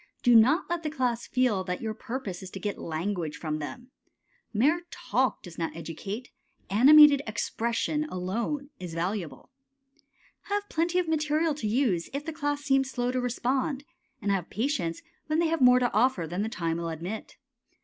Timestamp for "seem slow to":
12.63-13.21